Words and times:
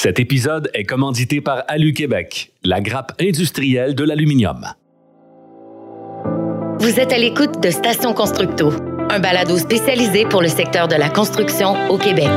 Cet 0.00 0.20
épisode 0.20 0.70
est 0.74 0.84
commandité 0.84 1.40
par 1.40 1.64
Alu 1.66 1.92
Québec, 1.92 2.52
la 2.62 2.80
grappe 2.80 3.20
industrielle 3.20 3.96
de 3.96 4.04
l'aluminium. 4.04 4.64
Vous 6.78 7.00
êtes 7.00 7.12
à 7.12 7.18
l'écoute 7.18 7.60
de 7.60 7.68
Station 7.70 8.14
Constructo, 8.14 8.72
un 9.10 9.18
balado 9.18 9.58
spécialisé 9.58 10.24
pour 10.24 10.40
le 10.40 10.46
secteur 10.46 10.86
de 10.86 10.94
la 10.94 11.08
construction 11.08 11.74
au 11.90 11.98
Québec. 11.98 12.30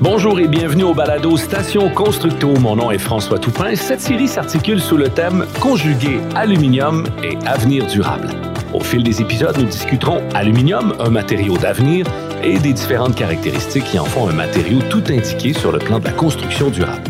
Bonjour 0.00 0.40
et 0.40 0.48
bienvenue 0.48 0.82
au 0.82 0.94
balado 0.94 1.36
Station 1.36 1.88
Constructo. 1.88 2.54
Mon 2.56 2.74
nom 2.74 2.90
est 2.90 2.98
François 2.98 3.38
Toupin. 3.38 3.76
Cette 3.76 4.00
série 4.00 4.26
s'articule 4.26 4.80
sous 4.80 4.96
le 4.96 5.08
thème 5.08 5.46
Conjuguer 5.60 6.18
aluminium 6.34 7.06
et 7.22 7.38
avenir 7.46 7.86
durable. 7.86 8.30
Au 8.74 8.80
fil 8.80 9.04
des 9.04 9.22
épisodes, 9.22 9.56
nous 9.56 9.66
discuterons 9.66 10.20
aluminium, 10.34 10.94
un 10.98 11.10
matériau 11.10 11.56
d'avenir, 11.56 12.06
et 12.42 12.58
des 12.58 12.72
différentes 12.72 13.14
caractéristiques 13.14 13.84
qui 13.84 13.98
en 13.98 14.04
font 14.04 14.28
un 14.28 14.32
matériau 14.32 14.80
tout 14.90 15.02
indiqué 15.08 15.52
sur 15.52 15.72
le 15.72 15.78
plan 15.78 15.98
de 15.98 16.04
la 16.04 16.12
construction 16.12 16.70
durable. 16.70 17.02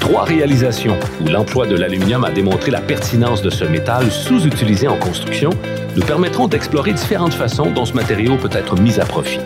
Trois 0.00 0.24
réalisations 0.24 0.96
où 1.22 1.28
l'emploi 1.28 1.66
de 1.66 1.76
l'aluminium 1.76 2.24
a 2.24 2.30
démontré 2.30 2.70
la 2.70 2.80
pertinence 2.80 3.40
de 3.40 3.50
ce 3.50 3.64
métal 3.64 4.10
sous-utilisé 4.10 4.86
en 4.86 4.96
construction 4.96 5.50
nous 5.96 6.02
permettront 6.02 6.46
d'explorer 6.46 6.92
différentes 6.92 7.34
façons 7.34 7.70
dont 7.70 7.84
ce 7.84 7.94
matériau 7.94 8.36
peut 8.36 8.50
être 8.52 8.78
mis 8.78 9.00
à 9.00 9.06
profit. 9.06 9.40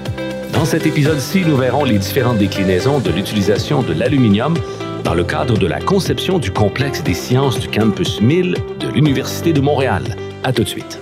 Dans 0.52 0.64
cet 0.64 0.86
épisode-ci, 0.86 1.44
nous 1.46 1.56
verrons 1.56 1.84
les 1.84 1.98
différentes 1.98 2.38
déclinaisons 2.38 2.98
de 2.98 3.10
l'utilisation 3.10 3.82
de 3.82 3.92
l'aluminium 3.92 4.55
dans 5.05 5.14
le 5.14 5.24
cadre 5.24 5.56
de 5.56 5.66
la 5.66 5.80
conception 5.80 6.38
du 6.38 6.50
complexe 6.50 7.02
des 7.02 7.14
sciences 7.14 7.60
du 7.60 7.68
campus 7.68 8.20
1000 8.20 8.56
de 8.80 8.88
l'Université 8.88 9.52
de 9.52 9.60
Montréal. 9.60 10.02
À 10.42 10.52
tout 10.52 10.64
de 10.64 10.68
suite. 10.68 10.98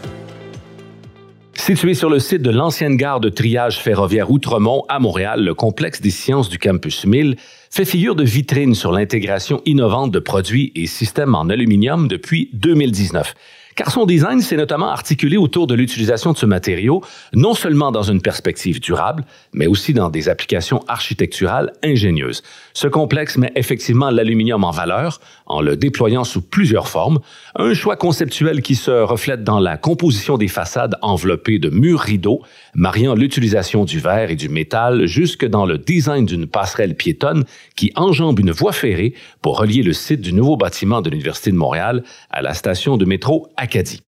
Situé 1.66 1.94
sur 1.94 2.10
le 2.10 2.20
site 2.20 2.42
de 2.42 2.50
l'ancienne 2.50 2.96
gare 2.96 3.18
de 3.18 3.28
triage 3.28 3.80
ferroviaire 3.80 4.30
Outremont 4.30 4.84
à 4.88 5.00
Montréal, 5.00 5.42
le 5.42 5.52
complexe 5.52 6.00
des 6.00 6.12
sciences 6.12 6.48
du 6.48 6.60
campus 6.60 7.04
1000 7.04 7.34
fait 7.72 7.84
figure 7.84 8.14
de 8.14 8.22
vitrine 8.22 8.76
sur 8.76 8.92
l'intégration 8.92 9.62
innovante 9.66 10.12
de 10.12 10.20
produits 10.20 10.70
et 10.76 10.86
systèmes 10.86 11.34
en 11.34 11.48
aluminium 11.48 12.06
depuis 12.06 12.50
2019 12.52 13.34
car 13.76 13.90
son 13.90 14.06
design 14.06 14.40
s'est 14.40 14.56
notamment 14.56 14.88
articulé 14.88 15.36
autour 15.36 15.66
de 15.66 15.74
l'utilisation 15.74 16.32
de 16.32 16.38
ce 16.38 16.46
matériau, 16.46 17.02
non 17.34 17.52
seulement 17.52 17.92
dans 17.92 18.02
une 18.02 18.22
perspective 18.22 18.80
durable, 18.80 19.24
mais 19.52 19.66
aussi 19.66 19.92
dans 19.92 20.08
des 20.08 20.30
applications 20.30 20.82
architecturales 20.88 21.72
ingénieuses. 21.84 22.42
Ce 22.76 22.88
complexe 22.88 23.38
met 23.38 23.52
effectivement 23.54 24.10
l'aluminium 24.10 24.62
en 24.62 24.70
valeur 24.70 25.18
en 25.46 25.62
le 25.62 25.78
déployant 25.78 26.24
sous 26.24 26.42
plusieurs 26.42 26.88
formes, 26.88 27.20
un 27.54 27.72
choix 27.72 27.96
conceptuel 27.96 28.60
qui 28.60 28.74
se 28.74 28.90
reflète 28.90 29.42
dans 29.42 29.60
la 29.60 29.78
composition 29.78 30.36
des 30.36 30.48
façades 30.48 30.94
enveloppées 31.00 31.58
de 31.58 31.70
murs 31.70 32.00
rideaux, 32.00 32.42
mariant 32.74 33.14
l'utilisation 33.14 33.86
du 33.86 33.98
verre 33.98 34.30
et 34.30 34.36
du 34.36 34.50
métal 34.50 35.06
jusque 35.06 35.46
dans 35.46 35.64
le 35.64 35.78
design 35.78 36.26
d'une 36.26 36.46
passerelle 36.46 36.96
piétonne 36.96 37.44
qui 37.76 37.92
enjambe 37.96 38.40
une 38.40 38.50
voie 38.50 38.72
ferrée 38.72 39.14
pour 39.40 39.58
relier 39.58 39.82
le 39.82 39.94
site 39.94 40.20
du 40.20 40.34
nouveau 40.34 40.58
bâtiment 40.58 41.00
de 41.00 41.08
l'Université 41.08 41.52
de 41.52 41.56
Montréal 41.56 42.04
à 42.28 42.42
la 42.42 42.52
station 42.52 42.98
de 42.98 43.06
métro 43.06 43.48
Acadie. 43.56 44.05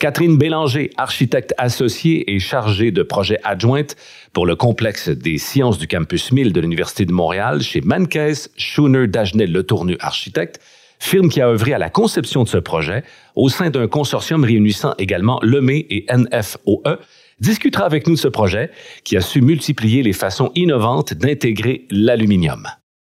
Catherine 0.00 0.38
Bélanger, 0.38 0.88
architecte 0.96 1.52
associée 1.58 2.34
et 2.34 2.38
chargée 2.38 2.90
de 2.90 3.02
projet 3.02 3.36
adjointe 3.44 3.96
pour 4.32 4.46
le 4.46 4.56
complexe 4.56 5.10
des 5.10 5.36
sciences 5.36 5.76
du 5.76 5.86
campus 5.86 6.32
1000 6.32 6.54
de 6.54 6.60
l'Université 6.62 7.04
de 7.04 7.12
Montréal 7.12 7.60
chez 7.60 7.82
Mankes 7.82 8.48
Schooner 8.56 9.08
Dagenel 9.08 9.52
Le 9.52 9.62
Tournu 9.62 9.98
Architecte, 10.00 10.58
firme 10.98 11.28
qui 11.28 11.42
a 11.42 11.48
œuvré 11.48 11.74
à 11.74 11.78
la 11.78 11.90
conception 11.90 12.44
de 12.44 12.48
ce 12.48 12.56
projet 12.56 13.04
au 13.36 13.50
sein 13.50 13.68
d'un 13.68 13.88
consortium 13.88 14.42
réunissant 14.42 14.94
également 14.96 15.38
LEME 15.42 15.68
et 15.68 16.06
NFOE, 16.10 16.96
discutera 17.38 17.84
avec 17.84 18.06
nous 18.06 18.14
de 18.14 18.20
ce 18.20 18.28
projet 18.28 18.70
qui 19.04 19.18
a 19.18 19.20
su 19.20 19.42
multiplier 19.42 20.02
les 20.02 20.14
façons 20.14 20.50
innovantes 20.54 21.12
d'intégrer 21.12 21.86
l'aluminium. 21.90 22.66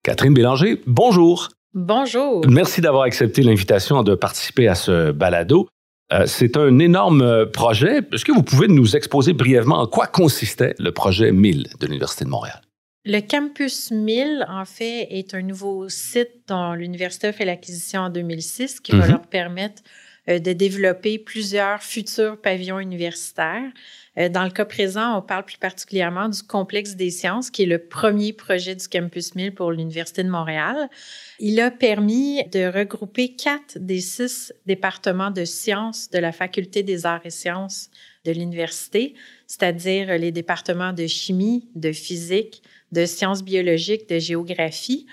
Catherine 0.01 0.33
Bélanger, 0.33 0.81
bonjour. 0.87 1.49
Bonjour. 1.75 2.43
Merci 2.49 2.81
d'avoir 2.81 3.03
accepté 3.03 3.43
l'invitation 3.43 4.01
de 4.01 4.15
participer 4.15 4.67
à 4.67 4.73
ce 4.73 5.11
balado. 5.11 5.67
Euh, 6.11 6.25
c'est 6.25 6.57
un 6.57 6.79
énorme 6.79 7.21
euh, 7.21 7.45
projet. 7.45 8.01
Est-ce 8.11 8.25
que 8.25 8.31
vous 8.31 8.43
pouvez 8.43 8.67
nous 8.67 8.95
exposer 8.95 9.33
brièvement 9.33 9.79
en 9.79 9.87
quoi 9.87 10.07
consistait 10.07 10.75
le 10.77 10.91
projet 10.91 11.31
1000 11.31 11.67
de 11.79 11.87
l'Université 11.87 12.25
de 12.25 12.29
Montréal? 12.29 12.61
Le 13.05 13.19
campus 13.21 13.91
1000, 13.91 14.45
en 14.47 14.65
fait, 14.65 15.07
est 15.09 15.33
un 15.33 15.41
nouveau 15.41 15.89
site 15.89 16.29
dont 16.47 16.73
l'université 16.73 17.27
a 17.27 17.33
fait 17.33 17.45
l'acquisition 17.45 18.01
en 18.01 18.09
2006 18.09 18.79
qui 18.79 18.91
va 18.91 19.05
mhm. 19.05 19.11
leur 19.11 19.21
permettre 19.27 19.81
euh, 20.29 20.37
de 20.37 20.53
développer 20.53 21.17
plusieurs 21.17 21.81
futurs 21.81 22.39
pavillons 22.39 22.79
universitaires. 22.79 23.71
Euh, 24.17 24.27
dans 24.27 24.43
le 24.43 24.49
cas 24.49 24.65
présent, 24.65 25.17
on 25.17 25.21
parle 25.21 25.45
plus 25.45 25.57
particulièrement 25.57 26.27
du 26.27 26.43
complexe 26.43 26.95
des 26.95 27.09
sciences, 27.11 27.49
qui 27.49 27.63
est 27.63 27.67
le 27.67 27.79
premier 27.79 28.33
projet 28.33 28.75
du 28.75 28.87
campus 28.87 29.35
1000 29.35 29.53
pour 29.53 29.71
l'Université 29.71 30.23
de 30.23 30.29
Montréal. 30.29 30.89
Il 31.39 31.59
a 31.61 31.71
permis 31.71 32.43
de 32.49 32.65
regrouper 32.65 33.35
quatre 33.35 33.77
des 33.79 34.01
six 34.01 34.53
départements 34.65 35.31
de 35.31 35.45
sciences 35.45 36.09
de 36.09 36.19
la 36.19 36.33
Faculté 36.33 36.83
des 36.83 37.05
arts 37.05 37.25
et 37.25 37.29
sciences 37.29 37.89
de 38.25 38.31
l'université, 38.31 39.15
c'est-à-dire 39.47 40.17
les 40.17 40.31
départements 40.31 40.93
de 40.93 41.07
chimie, 41.07 41.69
de 41.75 41.91
physique, 41.91 42.61
de 42.91 43.05
sciences 43.05 43.43
biologiques, 43.43 44.09
de 44.09 44.19
géographie. 44.19 45.07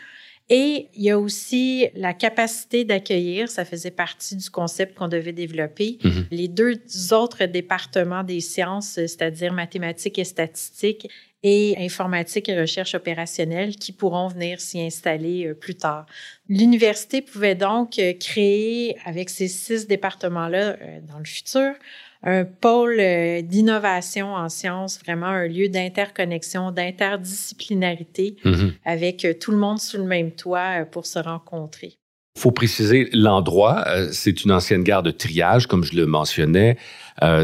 Et 0.50 0.88
il 0.94 1.03
y 1.03 1.10
a 1.10 1.19
aussi 1.19 1.88
la 1.94 2.14
capacité 2.14 2.84
d'accueillir, 2.84 3.50
ça 3.50 3.66
faisait 3.66 3.91
partie 3.91 4.34
du 4.34 4.48
concept 4.48 4.97
qu'on 4.97 5.09
devait 5.09 5.32
développer, 5.32 5.98
mhm. 6.03 6.26
les 6.31 6.48
deux 6.48 6.81
autres 7.12 7.44
départements 7.44 8.22
des 8.22 8.41
sciences, 8.41 8.92
c'est-à-dire 8.92 9.53
mathématiques 9.53 10.19
et 10.19 10.25
statistiques 10.25 11.09
et 11.42 11.76
informatique 11.78 12.48
et 12.48 12.59
recherche 12.59 12.94
opérationnelle 12.94 13.76
qui 13.76 13.92
pourront 13.92 14.28
venir 14.28 14.60
s'y 14.60 14.81
installer 14.81 15.47
euh, 15.47 15.54
plus 15.54 15.76
tard. 15.76 16.06
L'université 16.48 17.22
pouvait 17.22 17.54
donc 17.54 17.98
euh, 17.98 18.12
créer, 18.15 18.97
avec 19.04 19.30
ces 19.30 19.47
six 19.47 19.86
départements-là 19.86 20.76
euh, 20.80 21.00
dans 21.06 21.19
le 21.19 21.25
futur, 21.25 21.75
un 22.23 22.45
pôle 22.45 22.97
euh, 22.99 23.43
d'innovation 23.43 24.34
en 24.34 24.49
sciences, 24.49 24.99
vraiment 25.05 25.27
un 25.27 25.47
lieu 25.47 25.69
d'interconnexion, 25.69 26.73
d'interdisciplinarité 26.73 28.37
mhm. 28.45 28.73
avec 28.84 29.25
euh, 29.25 29.34
tout 29.39 29.53
le 29.53 29.59
monde 29.59 29.79
sous 29.79 29.99
le 29.99 30.05
même 30.05 30.33
toit 30.33 30.81
euh, 30.81 30.84
pour 30.84 31.07
se 31.07 31.19
rencontrer. 31.19 31.95
Il 32.37 32.41
faut 32.41 32.51
préciser 32.53 33.09
l'endroit. 33.12 33.84
C'est 34.12 34.45
une 34.45 34.53
ancienne 34.53 34.84
gare 34.84 35.03
de 35.03 35.11
triage, 35.11 35.67
comme 35.67 35.83
je 35.83 35.97
le 35.97 36.07
mentionnais. 36.07 36.77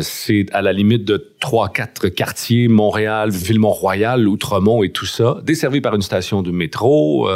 c'est 0.03 0.47
à 0.53 0.63
la 0.63 0.73
limite 0.73 1.05
de 1.05 1.35
trois, 1.41 1.69
quatre 1.69 2.09
quartiers, 2.09 2.69
Montréal, 2.69 3.31
Villemont-Royal, 3.31 4.29
Outremont 4.29 4.85
et 4.85 4.91
tout 4.91 5.07
ça, 5.07 5.41
desservi 5.43 5.81
par 5.81 5.97
une 5.97 6.03
station 6.03 6.43
de 6.43 6.53
métro 6.53 7.29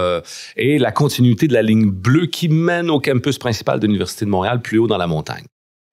et 0.56 0.78
la 0.78 0.92
continuité 0.92 1.48
de 1.48 1.52
la 1.52 1.62
ligne 1.62 1.90
bleue 1.90 2.26
qui 2.26 2.48
mène 2.48 2.90
au 2.90 3.00
campus 3.00 3.38
principal 3.38 3.80
de 3.80 3.88
l'Université 3.88 4.24
de 4.24 4.30
Montréal, 4.30 4.62
plus 4.62 4.78
haut 4.78 4.86
dans 4.86 4.96
la 4.96 5.08
montagne. 5.08 5.46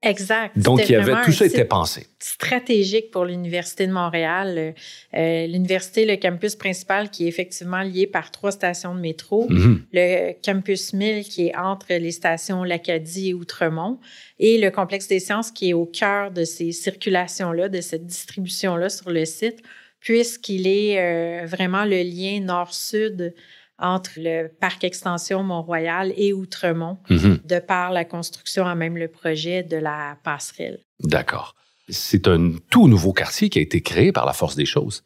Exact. 0.06 0.58
Donc, 0.58 0.88
il 0.88 0.92
y 0.92 0.96
avait, 0.96 1.14
tout 1.24 1.32
ça 1.32 1.46
était 1.46 1.66
pensé. 1.66 2.08
Stratégique 2.20 3.10
pour 3.12 3.26
l'Université 3.26 3.88
de 3.88 3.92
Montréal. 3.92 4.56
Euh, 4.58 4.72
euh, 5.16 5.48
l'université, 5.48 6.06
le 6.06 6.16
campus 6.16 6.56
principal 6.56 7.10
qui 7.10 7.26
est 7.26 7.28
effectivement 7.28 7.82
lié 7.82 8.06
par 8.06 8.32
trois 8.32 8.52
stations 8.52 8.94
de 8.94 9.00
métro. 9.00 9.48
Mhm. 9.50 9.82
Le 9.92 10.34
campus 10.44 10.94
1000 10.94 11.24
qui 11.24 11.48
est 11.48 11.56
entre 11.58 11.94
les 11.94 12.12
stations 12.12 12.64
L'Acadie 12.64 13.30
et 13.30 13.34
Outremont. 13.34 14.00
Et 14.40 14.60
le 14.60 14.70
complexe 14.70 15.08
des 15.08 15.20
sciences 15.20 15.52
qui 15.52 15.70
est 15.70 15.74
au 15.74 15.86
cœur 15.86 16.32
de 16.32 16.44
ces 16.44 16.72
circulations-là, 16.72 17.70
de 17.70 17.82
cette 17.82 18.06
distribution-là 18.06 18.90
sur 18.90 19.10
le 19.10 19.26
site, 19.26 19.64
puisqu'il 20.00 20.68
est 20.68 21.00
euh, 21.00 21.46
vraiment 21.46 21.84
le 21.84 22.04
lien 22.04 22.40
nord-sud 22.42 23.34
entre 23.80 24.12
le 24.18 24.48
parc 24.48 24.84
extension 24.84 25.44
Mont-Royal 25.44 26.14
et 26.16 26.34
Outremont, 26.34 26.98
mhm. 27.10 27.40
de 27.44 27.60
par 27.60 27.92
la 27.92 28.06
construction 28.06 28.66
à 28.66 28.76
même 28.76 28.98
le 28.98 29.08
projet 29.08 29.64
de 29.64 29.78
la 29.78 30.18
passerelle. 30.24 30.80
D'accord. 31.02 31.56
C'est 31.90 32.28
un 32.28 32.54
tout 32.70 32.88
nouveau 32.88 33.14
quartier 33.14 33.50
qui 33.50 33.60
a 33.60 33.62
été 33.62 33.82
créé 33.82 34.12
par 34.12 34.26
la 34.26 34.34
force 34.34 34.56
des 34.56 34.66
choses. 34.66 35.04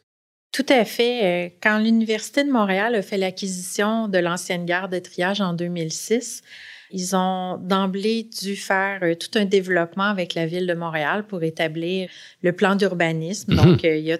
Tout 0.52 0.66
à 0.68 0.84
fait. 0.84 1.24
Euh, 1.24 1.48
quand 1.62 1.78
l'Université 1.78 2.42
de 2.42 2.50
Montréal 2.50 2.94
a 2.94 3.02
fait 3.02 3.18
l'acquisition 3.18 4.08
de 4.08 4.18
l'ancienne 4.18 4.66
gare 4.66 4.88
de 4.88 4.98
triage 4.98 5.40
en 5.40 5.52
2006, 5.52 6.42
ils 6.90 7.14
ont 7.14 7.58
d'emblée 7.58 8.28
dû 8.42 8.56
faire 8.56 9.00
euh, 9.02 9.14
tout 9.14 9.38
un 9.38 9.44
développement 9.44 10.04
avec 10.04 10.34
la 10.34 10.46
ville 10.46 10.66
de 10.66 10.74
Montréal 10.74 11.24
pour 11.26 11.42
établir 11.44 12.10
le 12.42 12.52
plan 12.52 12.74
d'urbanisme. 12.74 13.54
Mhm. 13.54 13.64
Donc, 13.64 13.84
euh, 13.84 13.96
il 13.96 14.04
y 14.04 14.12
a 14.12 14.18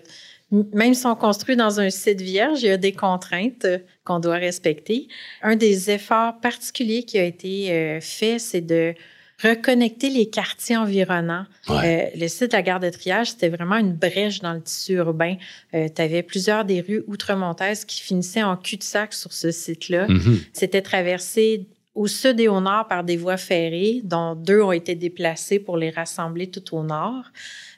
même 0.51 0.95
si 0.95 1.07
on 1.07 1.15
construit 1.15 1.57
dans 1.57 1.81
un 1.81 1.91
site 1.91 2.21
vierge, 2.21 2.63
il 2.63 2.67
y 2.67 2.71
a 2.71 2.77
des 2.77 2.93
contraintes 2.93 3.65
euh, 3.65 3.79
qu'on 4.05 4.19
doit 4.19 4.37
respecter. 4.37 5.09
Un 5.43 5.57
des 5.57 5.91
efforts 5.91 6.41
particuliers 6.41 7.05
qui 7.05 7.19
a 7.19 7.25
été 7.25 7.71
euh, 7.71 8.01
fait, 8.01 8.39
c'est 8.39 8.61
de 8.61 8.95
reconnecter 9.43 10.11
les 10.11 10.29
quartiers 10.29 10.77
environnants. 10.77 11.47
Euh, 11.71 12.03
le 12.15 12.29
site 12.29 12.51
de 12.51 12.57
la 12.57 12.63
gare 12.63 12.81
de 12.81 12.91
triage, 12.91 13.31
c'était 13.31 13.49
vraiment 13.49 13.77
une 13.77 13.95
brèche 13.95 14.41
dans 14.41 14.53
le 14.53 14.61
tissu 14.61 14.95
urbain. 14.95 15.37
tu 15.73 16.03
avais 16.03 16.23
plusieurs 16.23 16.67
des 16.67 16.83
rues 16.83 17.03
outremontaises 17.07 17.87
qui 17.87 18.03
finissaient 18.03 18.43
en 18.43 18.59
cul-de-sac 18.59 19.15
sur 19.15 19.33
ce 19.33 19.51
site-là. 19.51 20.09
Mm-hmm. 20.09 20.39
C'était 20.53 20.83
traversé 20.83 21.67
au 22.01 22.07
sud 22.07 22.41
et 22.41 22.49
au 22.49 22.63
nord 22.63 22.89
par 22.89 23.05
des 23.05 23.19
voies 23.19 23.37
ferrées, 23.37 24.01
dont 24.05 24.35
deux 24.35 24.63
ont 24.63 24.73
été 24.73 24.95
déplacées 24.95 25.59
pour 25.59 25.77
les 25.77 25.91
rassembler 25.91 26.47
tout 26.47 26.75
au 26.75 26.83
nord, 26.83 27.25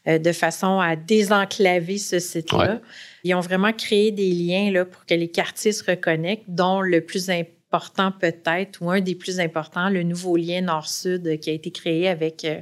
euh, 0.07 0.19
de 0.19 0.31
façon 0.31 0.79
à 0.79 0.95
désenclaver 0.95 1.99
ce 1.99 2.21
site-là. 2.21 2.81
Ils 3.25 3.35
ont 3.35 3.41
vraiment 3.41 3.73
créé 3.73 4.13
des 4.13 4.31
liens 4.31 4.71
là, 4.71 4.85
pour 4.85 5.05
que 5.07 5.15
les 5.15 5.27
quartiers 5.27 5.73
se 5.73 5.83
reconnectent, 5.83 6.45
dont 6.47 6.81
le 6.81 7.01
plus 7.01 7.31
important 7.31 8.13
peut-être, 8.13 8.81
ou 8.81 8.93
un 8.93 9.01
des 9.01 9.17
plus 9.17 9.41
importants, 9.41 9.89
le 9.89 10.05
nouveau 10.05 10.37
lien 10.37 10.61
nord-sud 10.61 11.41
qui 11.41 11.51
a 11.51 11.55
été 11.55 11.73
créé 11.73 12.07
avec 12.09 12.45
euh, 12.45 12.61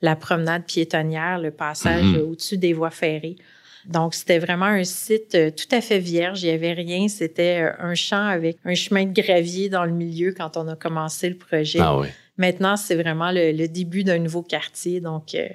la 0.00 0.16
promenade 0.16 0.64
piétonnière, 0.64 1.38
le 1.38 1.50
passage 1.50 2.04
mm-hmm. 2.04 2.22
au-dessus 2.22 2.56
des 2.56 2.72
voies 2.72 2.90
ferrées. 2.90 3.36
Donc, 3.86 4.14
c'était 4.14 4.38
vraiment 4.38 4.66
un 4.66 4.84
site 4.84 5.34
euh, 5.34 5.50
tout 5.50 5.74
à 5.74 5.80
fait 5.80 5.98
vierge. 5.98 6.42
Il 6.42 6.46
n'y 6.46 6.52
avait 6.52 6.72
rien. 6.72 7.08
C'était 7.08 7.62
euh, 7.62 7.72
un 7.78 7.94
champ 7.94 8.26
avec 8.26 8.58
un 8.64 8.74
chemin 8.74 9.04
de 9.06 9.12
gravier 9.12 9.68
dans 9.68 9.84
le 9.84 9.92
milieu 9.92 10.32
quand 10.32 10.56
on 10.56 10.68
a 10.68 10.76
commencé 10.76 11.28
le 11.28 11.36
projet. 11.36 11.80
Ah 11.80 11.98
oui. 11.98 12.08
Maintenant, 12.36 12.76
c'est 12.76 12.94
vraiment 12.94 13.30
le, 13.32 13.66
début 13.66 14.04
d'un 14.04 14.18
nouveau 14.18 14.42
quartier. 14.42 15.00
Donc, 15.00 15.34
euh, 15.34 15.48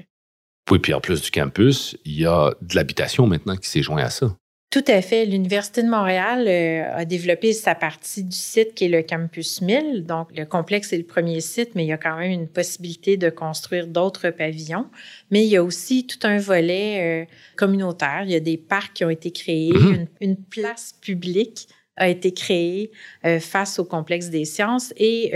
oui, 0.70 0.80
puis 0.80 0.94
en 0.94 1.02
plus 1.02 1.22
du 1.22 1.32
campus, 1.32 1.98
il 2.06 2.20
y 2.20 2.26
a 2.26 2.54
de 2.62 2.76
l'habitation 2.76 3.28
maintenant 3.28 3.56
qui 3.56 3.70
s'est 3.70 3.82
joint 3.82 4.04
à 4.04 4.10
ça. 4.10 4.36
Tout 4.70 4.84
à 4.88 5.02
fait. 5.02 5.26
L'Université 5.26 5.82
de 5.82 5.88
Montréal 5.88 6.46
euh, 6.46 6.92
a 6.94 7.06
développé 7.06 7.54
sa 7.54 7.74
partie 7.74 8.26
du 8.26 8.36
site 8.36 8.76
qui 8.76 8.86
est 8.86 8.90
le 8.90 9.02
Campus 9.02 9.62
1000. 9.62 10.06
Donc, 10.06 10.28
le 10.36 10.46
complexe 10.46 10.92
est 10.92 10.98
le 10.98 11.06
premier 11.06 11.40
site, 11.40 11.70
mais 11.74 11.86
il 11.86 11.88
y 11.88 11.94
a 11.94 11.98
quand 11.98 12.18
même 12.18 12.32
une 12.32 12.50
possibilité 12.50 13.16
de 13.16 13.30
construire 13.30 13.88
d'autres 13.88 14.30
pavillons. 14.30 14.88
Mais 15.32 15.46
il 15.46 15.48
y 15.48 15.56
a 15.56 15.64
aussi 15.64 16.06
tout 16.06 16.20
un 16.24 16.38
volet 16.38 17.24
euh, 17.24 17.26
communautaire. 17.56 18.24
Il 18.26 18.32
y 18.32 18.36
a 18.36 18.42
des 18.42 18.58
parcs 18.58 18.94
qui 18.94 19.06
ont 19.06 19.10
été 19.10 19.32
créés, 19.32 19.72
mm-hmm. 19.72 20.08
une, 20.20 20.36
place 20.36 20.96
publique 21.00 21.70
a 21.96 22.10
été 22.10 22.34
créée 22.34 22.92
euh, 23.26 23.40
face 23.40 23.80
au 23.80 23.86
complexe 23.86 24.30
des 24.30 24.44
sciences 24.44 24.94
et 24.98 25.34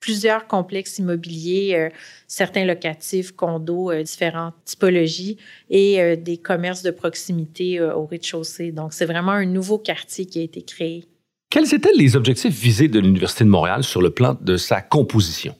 plusieurs 0.00 0.46
complexes 0.46 0.98
immobiliers, 0.98 1.74
euh, 1.74 1.88
certains 2.26 2.64
locatifs, 2.64 3.32
condos, 3.32 3.92
euh, 3.92 4.02
différentes 4.02 4.54
typologies 4.64 5.36
et 5.68 6.00
euh, 6.00 6.16
des 6.16 6.38
commerces 6.38 6.82
de 6.82 6.90
proximité 6.90 7.80
au 7.80 8.06
rez-de-chaussée. 8.06 8.72
Donc, 8.72 8.92
c'est 8.92 9.04
vraiment 9.04 9.32
un 9.32 9.44
nouveau 9.44 9.78
quartier 9.78 10.26
qui 10.26 10.40
a 10.40 10.42
été 10.42 10.62
créé. 10.62 11.04
Quels 11.50 11.74
étaient 11.74 11.92
les 11.94 12.16
objectifs 12.16 12.54
visés 12.54 12.88
de 12.88 12.98
l'Université 12.98 13.44
de 13.44 13.50
Montréal 13.50 13.84
sur 13.84 14.00
le 14.00 14.10
plan 14.10 14.36
de 14.40 14.56
sa 14.56 14.80
composition? 14.80 15.54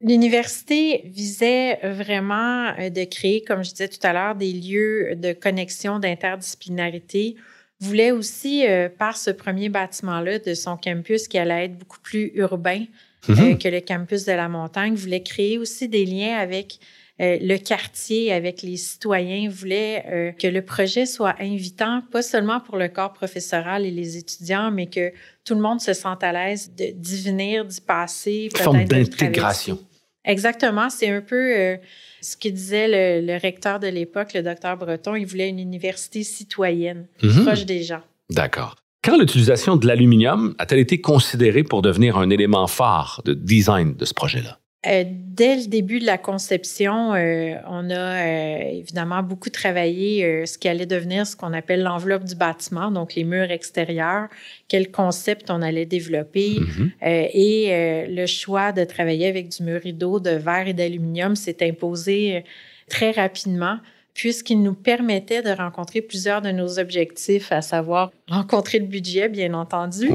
L'université 0.00 1.02
visait 1.06 1.80
vraiment 1.82 2.72
de 2.72 3.04
créer, 3.04 3.42
comme 3.42 3.64
je 3.64 3.70
disais 3.70 3.88
tout 3.88 4.04
à 4.04 4.12
l'heure, 4.12 4.34
des 4.36 4.52
lieux 4.52 5.14
de 5.16 5.32
connexion, 5.32 5.98
d'interdisciplinarité 5.98 7.36
voulait 7.80 8.10
aussi, 8.10 8.64
par 8.98 9.16
ce 9.16 9.30
premier 9.30 9.68
bâtiment-là 9.68 10.40
de 10.40 10.54
son 10.54 10.76
campus 10.76 11.28
qui 11.28 11.38
allait 11.38 11.66
être 11.66 11.78
beaucoup 11.78 12.00
plus 12.00 12.32
urbain, 12.34 12.84
euh, 13.28 13.34
mhm. 13.34 13.58
que 13.58 13.68
le 13.68 13.80
campus 13.80 14.24
de 14.24 14.32
la 14.32 14.48
montagne 14.48 14.94
voulait 14.94 15.22
créer 15.22 15.58
aussi 15.58 15.88
des 15.88 16.04
liens 16.04 16.36
avec 16.36 16.78
euh, 17.20 17.36
le 17.40 17.56
quartier, 17.56 18.32
avec 18.32 18.62
les 18.62 18.76
citoyens, 18.76 19.50
voulait 19.50 20.04
euh, 20.06 20.32
que 20.32 20.46
le 20.46 20.62
projet 20.62 21.04
soit 21.04 21.34
invitant, 21.40 22.02
pas 22.12 22.22
seulement 22.22 22.60
pour 22.60 22.76
le 22.76 22.88
corps 22.88 23.12
professoral 23.12 23.84
et 23.84 23.90
les 23.90 24.16
étudiants, 24.16 24.70
mais 24.70 24.86
que 24.86 25.12
tout 25.44 25.54
le 25.54 25.60
monde 25.60 25.80
se 25.80 25.92
sente 25.92 26.22
à 26.22 26.32
l'aise 26.32 26.70
d'y 26.70 27.22
venir, 27.22 27.64
d'y 27.64 27.80
passer. 27.80 28.48
Forme 28.56 28.84
d'intégration. 28.84 29.78
Exactement. 30.24 30.90
C'est 30.90 31.08
un 31.08 31.22
peu 31.22 31.78
ce 32.20 32.36
que 32.36 32.48
disait 32.48 33.20
le, 33.22 33.38
recteur 33.38 33.80
de 33.80 33.88
l'époque, 33.88 34.34
le 34.34 34.42
docteur 34.42 34.76
Breton. 34.76 35.14
Il 35.14 35.26
voulait 35.26 35.48
une 35.48 35.58
université 35.58 36.22
citoyenne, 36.22 37.06
mhm. 37.22 37.44
proche 37.44 37.64
des 37.64 37.82
gens. 37.82 38.02
D'accord. 38.30 38.76
Quand 39.04 39.16
l'utilisation 39.16 39.76
de 39.76 39.86
l'aluminium 39.86 40.54
a-t-elle 40.58 40.80
été 40.80 41.00
considérée 41.00 41.62
pour 41.62 41.82
devenir 41.82 42.16
un 42.16 42.30
élément 42.30 42.66
phare 42.66 43.22
de 43.24 43.34
design 43.34 43.94
de 43.94 44.04
ce 44.04 44.14
projet-là? 44.14 44.58
Euh, 44.86 45.02
dès 45.06 45.56
le 45.56 45.66
début 45.66 45.98
de 45.98 46.06
la 46.06 46.18
conception, 46.18 47.12
euh, 47.14 47.54
on 47.66 47.90
a 47.90 47.94
euh, 47.94 48.58
évidemment 48.70 49.24
beaucoup 49.24 49.50
travaillé 49.50 50.46
ce 50.46 50.56
qui 50.56 50.68
allait 50.68 50.86
devenir 50.86 51.26
ce 51.26 51.34
qu'on 51.34 51.52
appelle 51.52 51.82
l'enveloppe 51.82 52.24
du 52.24 52.36
bâtiment, 52.36 52.92
donc 52.92 53.14
les 53.14 53.24
murs 53.24 53.50
extérieurs, 53.50 54.28
quel 54.68 54.90
concept 54.92 55.50
on 55.50 55.62
allait 55.62 55.86
développer. 55.86 56.60
Mm-hmm. 56.60 56.90
et 57.02 58.06
le 58.08 58.26
choix 58.26 58.70
de 58.72 58.84
travailler 58.84 59.26
avec 59.26 59.48
du 59.48 59.62
mur 59.64 59.80
rideau 59.80 60.20
de 60.20 60.30
verre 60.30 60.68
et 60.68 60.74
d'aluminium 60.74 61.34
s'est 61.34 61.58
imposé 61.62 62.44
très 62.88 63.10
rapidement 63.10 63.78
puisqu'il 64.18 64.60
nous 64.62 64.74
permettait 64.74 65.42
de 65.42 65.50
rencontrer 65.50 66.02
plusieurs 66.02 66.42
de 66.42 66.50
nos 66.50 66.80
objectifs, 66.80 67.52
à 67.52 67.62
savoir 67.62 68.10
rencontrer 68.28 68.80
le 68.80 68.86
budget, 68.86 69.28
bien 69.28 69.54
entendu, 69.54 70.10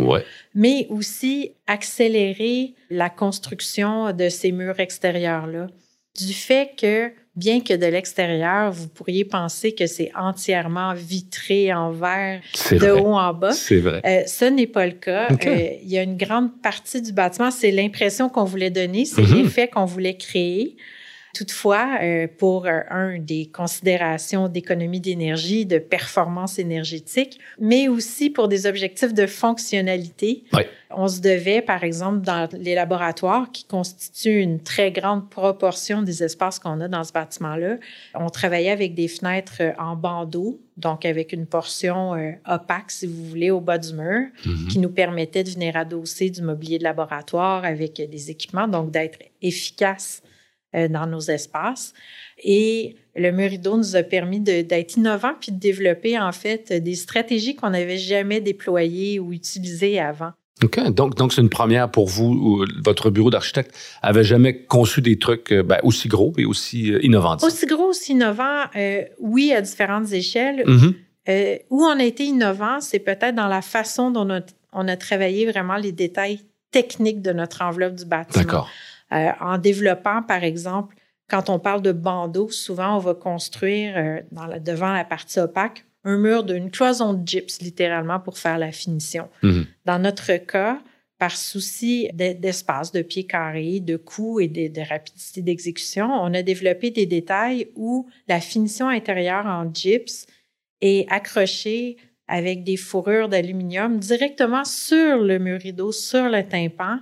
mais 0.54 0.88
aussi 0.90 1.54
accélérer 1.68 2.74
la 2.90 3.10
construction 3.10 4.12
de 4.12 4.28
ces 4.28 4.52
murs 4.52 4.82
extérieurs-là. 4.82 5.68
Du 6.20 6.34
fait 6.34 6.72
que, 6.78 7.14
bien 7.38 7.62
que 7.62 7.74
de 7.74 7.86
l'extérieur, 7.86 8.74
vous 8.74 8.90
pourriez 8.90 9.24
penser 9.24 9.74
que 9.74 9.88
c'est 9.88 10.12
entièrement 10.16 10.94
vitré 10.94 11.74
en 11.74 11.92
verre 11.92 12.42
de 12.72 12.92
haut 12.92 13.16
en 13.16 13.34
bas. 13.34 13.54
C'est 13.54 13.80
vrai. 13.80 14.02
Euh, 14.06 14.24
ce 14.28 14.44
n'est 14.44 14.68
pas 14.68 14.86
le 14.86 14.92
cas. 14.92 15.30
Euh, 15.32 15.70
il 15.82 15.90
y 15.90 15.98
a 15.98 16.04
une 16.04 16.18
grande 16.18 16.50
partie 16.62 17.02
du 17.02 17.14
bâtiment, 17.14 17.52
c'est 17.52 17.72
l'impression 17.72 18.28
qu'on 18.28 18.44
voulait 18.44 18.70
donner, 18.70 19.06
c'est 19.06 19.22
mm-hmm. 19.22 19.44
l'effet 19.44 19.70
qu'on 19.70 19.86
voulait 19.86 20.18
créer. 20.18 20.76
Toutefois, 21.34 21.98
euh, 22.04 22.28
pour 22.38 22.68
euh, 22.68 22.82
un 22.92 23.18
des 23.18 23.48
considérations 23.48 24.48
d'économie 24.48 25.00
d'énergie, 25.00 25.66
de 25.66 25.80
performance 25.80 26.60
énergétique, 26.60 27.40
mais 27.60 27.88
aussi 27.88 28.30
pour 28.30 28.48
des 28.48 28.68
objectifs 28.68 29.16
de 29.16 29.26
fonctionnalité, 29.26 30.44
on 30.92 31.08
se 31.08 31.22
devait, 31.22 31.64
par 31.64 31.84
exemple, 31.84 32.22
dans 32.22 32.48
les 32.54 32.76
laboratoires 32.76 33.52
qui 33.52 33.66
constituent 33.66 34.42
une 34.42 34.62
très 34.62 34.92
grande 34.92 35.28
proportion 35.28 36.04
des 36.04 36.24
espaces 36.24 36.60
qu'on 36.60 36.80
a 36.82 36.88
dans 36.88 37.04
ce 37.04 37.12
bâtiment-là, 37.12 37.78
on 38.14 38.30
travaillait 38.30 38.70
avec 38.70 38.94
des 38.94 39.08
fenêtres 39.08 39.58
euh, 39.62 39.72
en 39.80 39.96
bandeau, 39.96 40.62
donc 40.78 41.04
avec 41.04 41.34
une 41.34 41.48
portion 41.48 42.14
opaque, 42.48 42.90
si 42.90 43.06
vous 43.06 43.26
voulez, 43.26 43.52
au 43.52 43.60
bas 43.60 43.78
du 43.78 43.94
mur, 43.94 44.28
mm-hmm. 44.46 44.68
qui 44.68 44.80
nous 44.80 44.90
permettait 44.90 45.44
de 45.44 45.50
venir 45.50 45.76
adosser 45.76 46.32
du 46.32 46.42
mobilier 46.42 46.80
de 46.80 46.84
laboratoire 46.84 47.64
avec 47.64 47.96
des 47.96 48.32
équipements, 48.32 48.68
donc 48.68 48.90
d'être 48.90 49.20
efficace 49.42 50.23
dans 50.74 51.06
nos 51.06 51.20
espaces. 51.20 51.94
Et 52.44 52.96
le 53.16 53.32
Murido 53.32 53.78
nous 53.78 53.96
a 53.96 54.04
permis 54.04 54.40
d'être 54.40 54.98
innovant 54.98 55.34
puis 55.40 55.52
de 55.52 55.60
développer 55.60 56.20
en 56.20 56.32
fait 56.32 56.74
des 56.74 56.96
stratégies 56.96 57.56
qu'on 57.56 57.70
n'avait 57.70 57.98
jamais 57.98 58.42
déployées 58.42 59.20
ou 59.20 59.34
utilisées 59.34 60.00
avant. 60.00 60.32
OK. 60.64 60.80
Donc, 60.92 61.16
donc 61.16 61.34
c'est 61.34 61.42
une 61.42 61.50
première 61.50 61.90
pour 61.90 62.08
vous. 62.08 62.66
Votre 62.84 63.10
bureau 63.10 63.30
d'architecte 63.30 63.76
avait 64.02 64.24
jamais 64.24 64.64
conçu 64.64 65.02
des 65.02 65.18
trucs 65.18 65.52
euh, 65.52 65.64
ben, 65.64 65.80
aussi 65.84 66.08
gros 66.08 66.34
et 66.38 66.46
aussi 66.46 66.92
euh, 66.92 67.04
innovants. 67.04 67.38
Aussi 67.42 67.66
gros, 67.66 67.90
aussi 67.90 68.14
innovants, 68.14 68.64
oui, 69.20 69.54
à 69.54 69.62
différentes 69.62 70.12
échelles. 70.12 70.64
Mm-hmm. 70.66 71.60
où 71.70 71.84
on 71.84 72.00
a 72.00 72.04
été 72.04 72.26
innovant, 72.26 72.80
c'est 72.82 73.00
peut-être 73.00 73.36
dans 73.36 73.48
la 73.48 73.62
façon 73.62 74.12
dont 74.12 74.26
on 74.26 74.38
a, 74.38 74.42
on 74.74 74.88
a, 74.88 74.98
travaillé 74.98 75.46
vraiment 75.46 75.78
les 75.78 75.92
détails 75.92 76.40
techniques 76.72 77.22
de 77.22 77.32
notre 77.32 77.62
enveloppe 77.62 77.96
du 77.96 78.06
bâtiment. 78.06 78.44
D'accord. 78.44 78.70
Euh, 79.14 79.32
en 79.40 79.58
développant, 79.58 80.22
par 80.24 80.44
exemple, 80.44 80.96
quand 81.30 81.50
on 81.50 81.60
parle 81.60 81.82
de 81.82 81.92
bandeaux, 81.92 82.50
souvent 82.50 82.96
on 82.98 83.00
va 83.00 83.14
construire 83.14 83.94
euh, 83.96 84.60
devant 84.60 84.94
la 84.94 85.06
partie 85.06 85.40
opaque 85.40 85.86
un 86.04 86.18
mur 86.18 86.44
d'une 86.44 86.70
cloison 86.70 87.14
de 87.14 87.26
gyps, 87.26 87.62
littéralement, 87.62 88.20
pour 88.20 88.38
faire 88.38 88.58
la 88.58 88.72
finition. 88.72 89.30
Mhm. 89.42 89.66
Dans 89.86 90.00
notre 90.00 90.36
cas, 90.38 90.82
par 91.18 91.38
souci 91.38 92.10
d'espace, 92.14 92.92
de 92.92 93.02
pieds 93.02 93.26
carrés, 93.26 93.80
de 93.80 93.96
coût 93.96 94.42
et 94.42 94.50
de, 94.50 94.82
rapidité 94.90 95.42
d'exécution, 95.42 96.12
on 96.12 96.34
a 96.34 96.42
développé 96.42 96.92
des 96.92 97.06
détails 97.06 97.70
où 97.76 98.10
la 98.28 98.42
finition 98.42 98.90
intérieure 98.90 99.46
en 99.46 99.72
gyps 99.74 100.26
est 100.82 101.10
accrochée 101.10 101.96
avec 102.28 102.64
des 102.66 102.76
fourrures 102.76 103.30
d'aluminium 103.30 104.00
directement 104.00 104.66
sur 104.66 105.20
le 105.20 105.40
mur 105.40 105.60
rideau, 105.62 105.94
sur 105.94 106.30
le 106.30 106.44
tympan, 106.44 107.00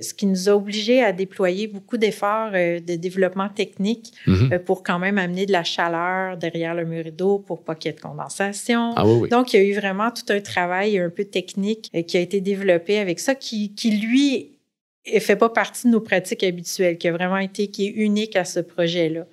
ce 0.00 0.14
qui 0.14 0.26
nous 0.26 0.48
a 0.48 0.52
obligés 0.52 1.02
à 1.02 1.12
déployer 1.12 1.66
beaucoup 1.66 1.96
d'efforts 1.96 2.50
euh, 2.54 2.80
de 2.80 2.94
développement 2.96 3.48
technique 3.48 4.12
mhm. 4.26 4.52
euh, 4.52 4.58
pour 4.58 4.82
quand 4.82 4.98
même 4.98 5.18
amener 5.18 5.46
de 5.46 5.52
la 5.52 5.64
chaleur 5.64 6.36
derrière 6.36 6.74
le 6.74 6.84
mur 6.84 7.04
rideau 7.04 7.38
pour 7.38 7.62
pas 7.62 7.74
qu'il 7.74 7.90
y 7.90 7.94
ait 7.94 7.96
de 7.96 8.00
condensation. 8.00 8.92
Ah 8.96 9.04
Donc, 9.30 9.52
il 9.52 9.60
y 9.60 9.60
a 9.60 9.66
eu 9.66 9.74
vraiment 9.74 10.10
tout 10.10 10.32
un 10.32 10.40
travail 10.40 10.98
un 10.98 11.10
peu 11.10 11.24
technique 11.24 11.90
euh, 11.94 12.02
qui 12.02 12.16
a 12.16 12.20
été 12.20 12.40
développé 12.40 12.98
avec 12.98 13.20
ça, 13.20 13.34
qui, 13.34 13.74
qui 13.74 13.90
lui, 13.92 14.58
fait 15.18 15.36
pas 15.36 15.48
partie 15.48 15.86
de 15.86 15.92
nos 15.92 16.00
pratiques 16.00 16.44
habituelles, 16.44 16.98
qui 16.98 17.08
a 17.08 17.12
vraiment 17.12 17.38
été, 17.38 17.68
qui 17.68 17.86
est 17.86 17.90
unique 17.90 18.36
à 18.36 18.44
ce 18.44 18.60
projet-là 18.60 19.26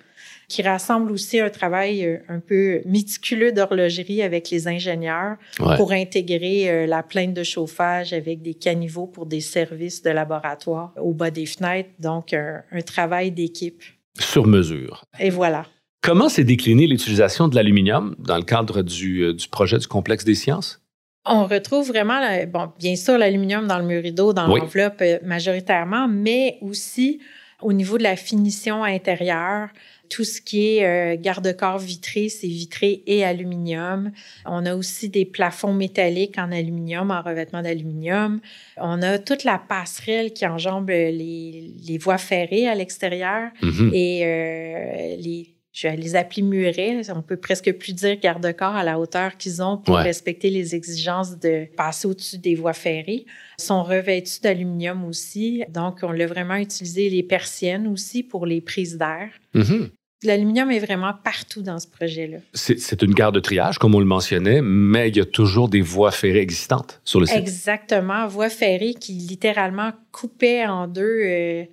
qui 0.48 0.62
rassemble 0.62 1.12
aussi 1.12 1.38
un 1.38 1.50
travail 1.50 2.04
euh, 2.04 2.18
un 2.28 2.40
peu 2.40 2.80
méticuleux 2.86 3.52
d'horlogerie 3.52 4.22
avec 4.22 4.50
les 4.50 4.66
ingénieurs 4.66 5.36
pour 5.76 5.92
intégrer 5.92 6.70
euh, 6.70 6.86
la 6.86 7.02
plainte 7.02 7.34
de 7.34 7.42
chauffage 7.42 8.14
avec 8.14 8.40
des 8.40 8.54
caniveaux 8.54 9.06
pour 9.06 9.26
des 9.26 9.40
services 9.40 10.02
de 10.02 10.10
laboratoire 10.10 10.92
au 10.96 11.12
bas 11.12 11.30
des 11.30 11.44
fenêtres. 11.44 11.90
Donc, 11.98 12.32
un, 12.32 12.62
travail 12.86 13.30
d'équipe. 13.30 13.82
Sur 14.18 14.46
mesure. 14.46 15.04
Et 15.20 15.28
voilà. 15.28 15.66
Comment 16.00 16.28
s'est 16.28 16.44
déclinée 16.44 16.86
l'utilisation 16.86 17.48
de 17.48 17.54
l'aluminium 17.54 18.16
dans 18.18 18.38
le 18.38 18.44
cadre 18.44 18.82
du, 18.82 19.24
euh, 19.24 19.34
du 19.34 19.48
projet 19.48 19.78
du 19.78 19.86
complexe 19.86 20.24
des 20.24 20.34
sciences? 20.34 20.80
On 21.26 21.44
retrouve 21.44 21.88
vraiment, 21.88 22.20
bon, 22.46 22.72
bien 22.78 22.96
sûr, 22.96 23.18
l'aluminium 23.18 23.66
dans 23.66 23.78
le 23.78 23.84
mur 23.84 24.02
rideau, 24.02 24.32
dans 24.32 24.46
l'enveloppe 24.46 25.02
majoritairement, 25.22 26.08
mais 26.08 26.56
aussi 26.62 27.20
au 27.60 27.72
niveau 27.72 27.98
de 27.98 28.02
la 28.02 28.16
finition 28.16 28.84
intérieure, 28.84 29.68
tout 30.08 30.24
ce 30.24 30.40
qui 30.40 30.76
est 30.76 30.84
euh, 30.84 31.16
garde-corps 31.20 31.78
vitré, 31.78 32.28
c'est 32.28 32.46
vitré 32.46 33.02
et 33.06 33.24
aluminium. 33.24 34.12
On 34.46 34.66
a 34.66 34.74
aussi 34.74 35.08
des 35.08 35.24
plafonds 35.24 35.74
métalliques 35.74 36.38
en 36.38 36.50
aluminium, 36.52 37.10
en 37.10 37.22
revêtement 37.22 37.62
d'aluminium. 37.62 38.40
On 38.76 39.02
a 39.02 39.18
toute 39.18 39.44
la 39.44 39.58
passerelle 39.58 40.32
qui 40.32 40.46
enjambe 40.46 40.88
les, 40.88 41.74
les 41.86 41.98
voies 41.98 42.18
ferrées 42.18 42.66
à 42.66 42.74
l'extérieur 42.74 43.50
mm-hmm. 43.62 43.90
et 43.92 44.24
euh, 44.24 45.16
les 45.18 45.58
je 45.78 45.86
vais 45.86 45.96
les 45.96 46.16
appeler 46.16 46.42
murets. 46.42 47.02
On 47.14 47.22
peut 47.22 47.36
presque 47.36 47.72
plus 47.72 47.92
dire 47.92 48.18
garde-corps 48.18 48.74
à 48.74 48.82
la 48.82 48.98
hauteur 48.98 49.36
qu'ils 49.36 49.62
ont 49.62 49.76
pour 49.76 49.96
respecter 49.96 50.50
les 50.50 50.74
exigences 50.74 51.38
de 51.38 51.66
passer 51.76 52.08
au-dessus 52.08 52.38
des 52.38 52.56
voies 52.56 52.72
ferrées. 52.72 53.26
Ils 53.60 53.64
sont 53.64 53.84
revêtus 53.84 54.40
d'aluminium 54.40 55.04
aussi. 55.04 55.62
Donc, 55.68 56.00
on 56.02 56.10
l'a 56.10 56.26
vraiment 56.26 56.56
utilisé 56.56 57.08
les 57.10 57.22
persiennes 57.22 57.86
aussi 57.86 58.24
pour 58.24 58.44
les 58.44 58.60
prises 58.60 58.98
d'air. 58.98 59.28
Mm-hmm. 59.54 59.90
L'aluminium 60.24 60.70
est 60.72 60.80
vraiment 60.80 61.12
partout 61.12 61.62
dans 61.62 61.78
ce 61.78 61.86
projet-là. 61.86 62.38
C'est 62.52 63.02
une 63.02 63.14
gare 63.14 63.30
de 63.30 63.38
triage, 63.38 63.78
comme 63.78 63.94
on 63.94 64.00
le 64.00 64.06
mentionnait, 64.06 64.60
mais 64.62 65.08
il 65.08 65.16
y 65.16 65.20
a 65.20 65.24
toujours 65.24 65.68
des 65.68 65.80
voies 65.80 66.10
ferrées 66.10 66.40
existantes 66.40 67.00
sur 67.04 67.20
le 67.20 67.26
site. 67.26 67.36
Exactement, 67.36 68.26
voies 68.26 68.50
ferrées 68.50 68.94
qui 68.94 69.12
littéralement 69.12 69.92
coupaient 70.10 70.66
en 70.66 70.88
deux 70.88 71.02
euh, 71.02 71.64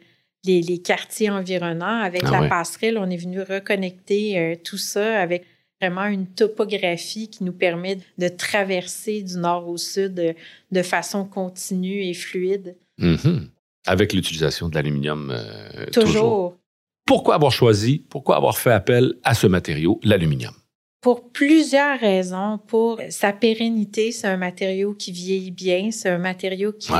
les, 0.45 0.77
quartiers 0.77 1.31
environnants. 1.31 2.01
Avec 2.01 2.21
ah 2.25 2.41
la 2.41 2.47
passerelle, 2.47 2.99
on 2.99 3.09
est 3.09 3.17
venu 3.17 3.41
reconnecter 3.41 4.37
euh, 4.37 4.55
tout 4.63 4.77
ça 4.77 5.19
avec 5.19 5.45
vraiment 5.81 6.05
une 6.05 6.27
topographie 6.27 7.29
qui 7.29 7.43
nous 7.43 7.51
permet 7.51 7.97
de 8.19 8.27
traverser 8.27 9.23
du 9.23 9.37
nord 9.37 9.67
au 9.67 9.77
sud 9.77 10.35
de, 10.71 10.81
façon 10.83 11.25
continue 11.25 12.03
et 12.03 12.13
fluide. 12.13 12.75
Mm-hmm. 12.99 13.47
Avec 13.87 14.13
l'utilisation 14.13 14.69
de 14.69 14.75
l'aluminium. 14.75 15.31
Euh, 15.31 15.85
toujours. 15.91 16.57
Pourquoi 17.05 17.35
avoir 17.35 17.51
choisi, 17.51 18.03
pourquoi 18.09 18.35
avoir 18.35 18.57
fait 18.57 18.71
appel 18.71 19.13
à 19.23 19.35
ce 19.35 19.45
matériau, 19.45 19.99
l'aluminium? 20.03 20.53
Pour 21.01 21.29
plusieurs 21.31 21.99
raisons. 21.99 22.59
Pour 22.65 22.99
sa 23.09 23.31
pérennité, 23.31 24.11
c'est 24.11 24.25
un 24.25 24.37
matériau 24.37 24.95
qui 24.95 25.11
vieillit 25.11 25.51
bien, 25.51 25.91
c'est 25.91 26.09
un 26.09 26.17
matériau 26.17 26.71
qui, 26.71 26.91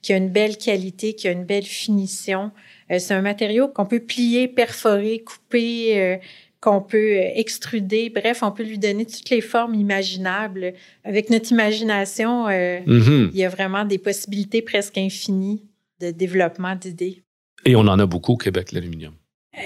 qui, 0.00 0.12
a 0.12 0.16
une 0.16 0.28
belle 0.28 0.56
qualité, 0.56 1.14
qui 1.14 1.26
a 1.26 1.32
une 1.32 1.44
belle 1.44 1.64
finition. 1.64 2.52
Euh, 2.92 3.00
c'est 3.00 3.14
un 3.14 3.20
matériau 3.20 3.66
qu'on 3.66 3.84
peut 3.84 3.98
plier, 3.98 4.46
perforer, 4.46 5.24
couper, 5.24 6.00
euh, 6.00 6.16
qu'on 6.60 6.80
peut 6.80 7.16
euh, 7.16 7.30
extruder. 7.34 8.10
Bref, 8.10 8.44
on 8.44 8.52
peut 8.52 8.62
lui 8.62 8.78
donner 8.78 9.06
toutes 9.06 9.30
les 9.30 9.40
formes 9.40 9.74
imaginables. 9.74 10.74
Avec 11.02 11.30
notre 11.30 11.50
imagination, 11.50 12.46
mm-hmm. 12.46 13.30
il 13.32 13.36
y 13.36 13.44
a 13.44 13.48
vraiment 13.48 13.84
des 13.84 13.98
possibilités 13.98 14.62
presque 14.62 14.98
infinies 14.98 15.64
de 16.00 16.12
développement 16.12 16.76
d'idées. 16.76 17.24
Et 17.64 17.74
on 17.74 17.80
en 17.80 17.98
a 17.98 18.06
beaucoup 18.06 18.34
au 18.34 18.36
Québec, 18.36 18.70
l'aluminium. 18.70 19.14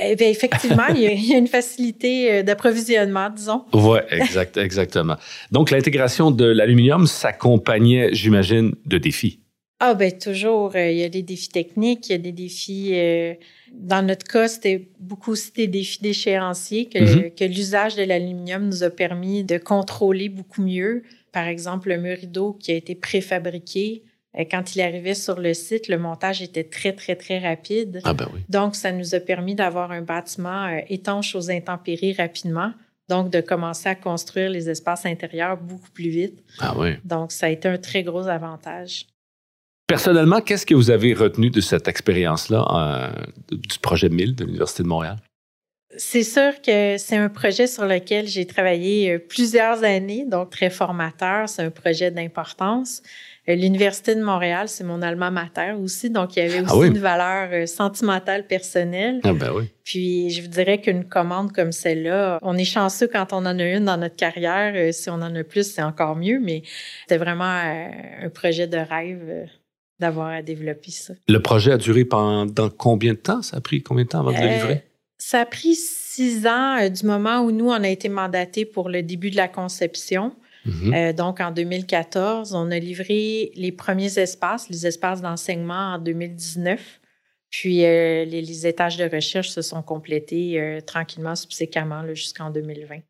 Eh 0.01 0.31
effectivement, 0.31 0.87
il, 0.95 1.01
y 1.01 1.35
a, 1.35 1.39
une 1.39 1.47
facilité 1.47 2.33
euh, 2.33 2.43
d'approvisionnement, 2.43 3.31
disons. 3.31 3.65
Oui, 3.73 3.99
exact, 4.11 4.57
exactement. 4.57 5.17
Donc, 5.51 5.71
l'intégration 5.71 6.31
de 6.31 6.45
l'aluminium 6.45 7.07
s'accompagnait, 7.07 8.11
j'imagine, 8.13 8.75
de 8.87 8.99
défis. 8.99 9.41
Ah, 9.85 9.95
ben 9.95 10.17
toujours. 10.17 10.77
Euh, 10.77 10.91
il 10.91 10.99
y 10.99 11.03
a 11.03 11.09
des 11.09 11.23
défis 11.23 11.49
techniques, 11.49 12.09
il 12.09 12.13
y 12.13 12.15
a 12.15 12.19
des 12.19 12.31
défis. 12.31 12.91
Euh, 12.93 13.35
dans 13.73 14.07
notre 14.07 14.25
cas, 14.25 14.47
c'était 14.47 14.89
beaucoup 15.01 15.33
aussi 15.33 15.51
des 15.53 15.67
défis 15.67 16.01
d'échéancier 16.01 16.89
que, 16.89 16.99
mm-hmm. 16.99 17.35
que 17.35 17.45
l'usage 17.45 17.97
de 17.97 18.05
l'aluminium 18.05 18.67
nous 18.67 18.85
a 18.85 18.91
permis 18.91 19.43
de 19.43 19.59
contrôler 19.59 20.29
beaucoup 20.29 20.63
mieux. 20.63 21.03
Par 21.33 21.49
exemple, 21.49 21.89
le 21.89 21.97
mur 21.97 22.17
rideau 22.17 22.53
qui 22.53 22.71
a 22.71 22.77
été 22.77 22.95
préfabriqué 22.95 24.05
quand 24.35 24.75
il 24.75 24.81
arrivait 24.81 25.15
sur 25.15 25.39
le 25.39 25.53
site, 25.53 25.89
le 25.89 25.99
montage 25.99 26.41
était 26.41 26.65
très, 26.65 26.93
très, 26.93 27.17
très 27.17 27.39
rapide. 27.39 28.01
Ah 28.05 28.15
ben 28.15 28.29
oui. 28.33 28.41
Donc, 28.49 28.77
ça 28.77 28.91
nous 28.93 29.15
a 29.15 29.21
permis 29.21 29.55
d'avoir 29.55 29.93
un 29.93 30.01
bâtiment 30.01 30.67
euh, 30.67 30.81
étanche 30.89 31.35
aux 31.35 31.51
intempéries 31.51 32.15
rapidement. 32.15 32.73
Donc, 33.09 33.31
de 33.31 33.41
commencer 33.41 33.89
à 33.91 33.95
construire 33.95 34.49
les 34.49 34.71
espaces 34.71 35.05
intérieurs 35.05 35.59
beaucoup 35.59 35.91
plus 35.91 36.09
vite. 36.09 36.43
Ah 36.61 36.75
oui. 36.79 36.95
Donc, 37.05 37.31
ça 37.31 37.47
a 37.47 37.49
été 37.51 37.69
un 37.69 37.77
très 37.77 38.03
gros 38.03 38.27
avantage. 38.27 39.07
Personnellement, 39.87 40.41
qu'est-ce 40.41 40.65
que 40.65 40.75
vous 40.75 40.91
avez 40.91 41.13
retenu 41.13 41.51
de 41.51 41.61
cette 41.61 41.87
expérience-là 41.87 42.65
euh, 42.73 43.25
du 43.51 43.79
projet 43.81 44.09
1000 44.09 44.35
de 44.35 44.45
l'Université 44.45 44.83
de 44.83 44.89
Montréal? 44.89 45.17
C'est 45.99 46.23
sûr 46.23 46.63
que 46.63 46.97
c'est 46.97 47.19
un 47.19 47.29
projet 47.29 47.67
sur 47.67 47.85
lequel 47.85 48.27
j'ai 48.27 48.47
travaillé 48.47 49.19
plusieurs 49.19 49.85
années, 49.85 50.25
donc 50.25 50.49
très 50.49 50.71
formateur. 50.71 51.51
C'est 51.51 51.63
un 51.63 51.71
projet 51.71 52.11
d'importance. 52.11 53.03
Euh, 53.49 53.57
L'Université 53.57 54.15
de 54.15 54.23
Montréal, 54.23 54.69
c'est 54.69 54.85
mon 54.85 55.03
alma 55.03 55.31
mater 55.31 55.73
aussi, 55.73 56.11
donc 56.11 56.37
il 56.37 56.45
y 56.45 56.47
avait 56.47 56.63
ah 56.67 56.77
aussi 56.77 56.89
une 56.89 56.99
valeur 56.99 57.49
euh, 57.53 57.67
sentimentale 57.67 58.47
personnelle. 58.47 59.21
Ah 59.25 59.33
ben 59.33 59.53
oui. 59.53 59.65
Puis 59.83 60.31
je 60.31 60.43
vous 60.43 60.49
dirais 60.49 60.81
qu'une 60.81 61.05
commande 61.05 61.53
comme 61.53 61.73
celle-là, 61.73 62.39
on 62.43 62.57
est 62.57 62.65
chanceux 62.65 63.09
quand 63.09 63.33
on 63.33 63.39
en 63.39 63.59
a 63.59 63.65
une 63.65 63.87
dans 63.87 63.97
notre 63.97 64.15
carrière. 64.15 64.73
Euh, 64.77 64.93
si 64.93 65.11
on 65.11 65.15
en 65.15 65.35
a 65.35 65.43
plus, 65.43 65.73
c'est 65.73 65.83
encore 65.83 66.15
mieux, 66.15 66.39
mais 66.41 66.63
c'était 67.03 67.19
vraiment 67.19 67.45
un 67.45 68.29
projet 68.29 68.69
de 68.69 68.79
rêve 68.79 69.49
d'avoir 69.99 70.29
à 70.29 70.43
développer 70.43 70.93
ça. 70.93 71.15
Le 71.29 71.41
projet 71.41 71.73
a 71.73 71.79
duré 71.79 72.05
pendant 72.05 72.69
combien 72.71 73.13
de 73.13 73.19
temps? 73.19 73.43
Ça 73.43 73.57
a 73.57 73.61
pris 73.61 73.83
combien 73.83 74.05
de 74.05 74.09
temps 74.09 74.21
avant 74.21 74.33
de 74.33 74.37
le 74.37 74.53
livrer? 74.53 74.85
Ça 75.19 75.41
a 75.41 75.47
pris 75.47 75.75
six 75.75 76.47
ans 76.47 76.89
du 76.89 77.07
moment 77.07 77.41
où 77.41 77.51
nous, 77.51 77.69
on 77.69 77.83
a 77.85 77.89
été 77.89 78.09
mandatés 78.09 78.65
pour 78.65 78.89
le 78.89 79.03
début 79.03 79.31
de 79.31 79.37
la 79.37 79.49
conception. 79.49 80.33
Mm-hmm. 80.67 80.95
Euh, 80.95 81.13
donc, 81.13 81.41
en 81.41 81.51
2014, 81.51 82.55
on 82.55 82.71
a 82.71 82.79
livré 82.79 83.53
les 83.55 83.73
premiers 83.73 84.19
espaces, 84.19 84.69
les 84.69 84.87
espaces 84.87 85.21
d'enseignement 85.21 85.95
en 85.95 85.99
2019. 85.99 87.01
Puis, 87.51 87.85
euh, 87.85 88.25
les, 88.25 88.67
étages 88.67 88.97
de 88.97 89.05
recherche 89.05 89.51
se 89.51 89.61
sont 89.61 89.83
complétés 89.83 90.59
euh, 90.61 90.81
tranquillement, 90.81 91.35
subséquemment, 91.35 92.03
jusqu'en 92.15 92.51
2020. 92.51 93.01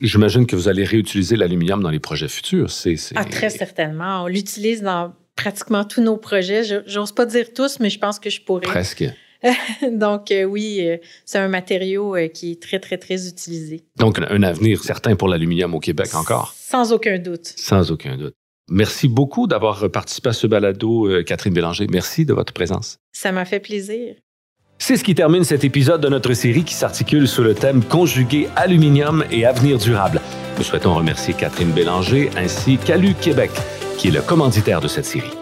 J'imagine 0.00 0.46
que 0.46 0.54
vous 0.54 0.68
allez 0.68 0.84
réutiliser 0.84 1.34
l'aluminium 1.34 1.82
dans 1.82 1.90
les 1.90 1.98
projets 1.98 2.28
futurs. 2.28 2.70
C'est, 2.70 2.94
Ah, 3.16 3.24
très 3.24 3.50
certainement. 3.50 4.22
On 4.22 4.26
l'utilise 4.28 4.82
dans 4.82 5.12
pratiquement 5.34 5.84
tous 5.84 6.00
nos 6.00 6.16
projets. 6.16 6.62
J'ose 6.86 7.12
pas 7.12 7.26
dire 7.26 7.52
tous, 7.52 7.80
mais 7.80 7.90
je 7.90 7.98
pense 7.98 8.20
que 8.20 8.30
je 8.30 8.40
pourrais. 8.40 8.60
Presque. 8.60 9.04
Donc 9.92 10.30
euh, 10.30 10.44
oui, 10.44 10.80
euh, 10.80 10.96
c'est 11.24 11.38
un 11.38 11.48
matériau 11.48 12.16
euh, 12.16 12.28
qui 12.28 12.52
est 12.52 12.62
très, 12.62 12.78
très, 12.78 12.98
très 12.98 13.28
utilisé. 13.28 13.84
Donc 13.96 14.18
un 14.18 14.42
avenir 14.42 14.82
certain 14.82 15.16
pour 15.16 15.28
l'aluminium 15.28 15.74
au 15.74 15.80
Québec 15.80 16.14
encore. 16.14 16.54
Sans 16.56 16.92
aucun 16.92 17.18
doute. 17.18 17.54
Sans 17.56 17.90
aucun 17.90 18.16
doute. 18.16 18.34
Merci 18.70 19.08
beaucoup 19.08 19.46
d'avoir 19.46 19.90
participé 19.90 20.28
à 20.28 20.32
ce 20.34 20.46
balado, 20.46 21.08
Catherine 21.24 21.54
Bélanger. 21.54 21.86
Merci 21.90 22.26
de 22.26 22.34
votre 22.34 22.52
présence. 22.52 22.98
Ça 23.12 23.32
m'a 23.32 23.46
fait 23.46 23.60
plaisir. 23.60 24.14
C'est 24.78 24.96
ce 24.96 25.04
qui 25.04 25.14
termine 25.14 25.42
cet 25.42 25.64
épisode 25.64 26.02
de 26.02 26.08
notre 26.08 26.34
série 26.34 26.64
qui 26.64 26.74
s'articule 26.74 27.26
sous 27.26 27.42
le 27.42 27.54
thème 27.54 27.82
Conjugué 27.82 28.48
aluminium 28.56 29.24
et 29.30 29.46
avenir 29.46 29.78
durable. 29.78 30.20
Nous 30.58 30.64
souhaitons 30.64 30.94
remercier 30.94 31.32
Catherine 31.32 31.72
Bélanger 31.72 32.28
ainsi 32.36 32.76
qu'Alu 32.76 33.14
Québec, 33.14 33.50
qui 33.96 34.08
est 34.08 34.12
le 34.12 34.20
commanditaire 34.20 34.80
de 34.80 34.88
cette 34.88 35.06
série. 35.06 35.32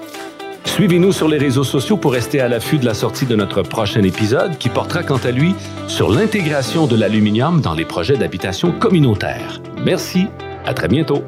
Suivez-nous 0.77 1.13
sur 1.13 1.27
les 1.27 1.39
réseaux 1.39 1.65
sociaux 1.65 1.97
pour 1.97 2.13
rester 2.13 2.39
à 2.39 2.49
l'affût 2.49 2.77
de 2.77 2.85
la 2.85 2.93
sortie 2.93 3.25
de 3.25 3.35
notre 3.35 3.63
prochain 3.63 4.03
épisode 4.03 4.59
qui 4.59 4.69
portera 4.69 5.03
quant 5.03 5.17
à 5.17 5.31
lui 5.31 5.55
sur 5.89 6.11
l'intégration 6.11 6.87
de 6.87 6.95
l'aluminium 6.97 7.63
dans 7.63 7.73
les 7.73 7.87
projets 7.87 8.19
d'habitation 8.19 8.73
communautaire. 8.73 9.63
Merci, 9.83 10.27
à 10.67 10.75
très 10.75 10.89
bientôt. 10.89 11.25